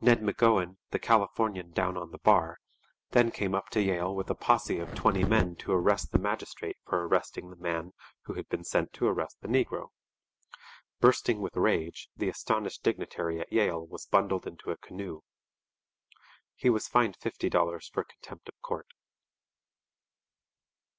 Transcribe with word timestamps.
Ned 0.00 0.22
M'Gowan, 0.22 0.78
the 0.90 0.98
Californian 0.98 1.70
down 1.72 1.98
on 1.98 2.10
the 2.10 2.16
bar, 2.16 2.60
then 3.10 3.30
came 3.30 3.54
up 3.54 3.68
to 3.68 3.82
Yale 3.82 4.16
with 4.16 4.30
a 4.30 4.34
posse 4.34 4.78
of 4.78 4.94
twenty 4.94 5.22
men 5.22 5.54
to 5.56 5.70
arrest 5.70 6.12
the 6.12 6.18
magistrate 6.18 6.78
for 6.86 7.06
arresting 7.06 7.50
the 7.50 7.56
man 7.58 7.92
who 8.22 8.32
had 8.32 8.48
been 8.48 8.64
sent 8.64 8.94
to 8.94 9.06
arrest 9.06 9.36
the 9.42 9.48
negro. 9.48 9.88
Bursting 10.98 11.42
with 11.42 11.58
rage, 11.58 12.08
the 12.16 12.30
astonished 12.30 12.84
dignitary 12.84 13.38
at 13.38 13.52
Yale 13.52 13.86
was 13.86 14.06
bundled 14.06 14.46
into 14.46 14.70
a 14.70 14.78
canoe. 14.78 15.20
He 16.54 16.70
was 16.70 16.88
fined 16.88 17.18
fifty 17.20 17.50
dollars 17.50 17.90
for 17.92 18.02
contempt 18.02 18.48
of 18.48 18.58
court. 18.62 18.86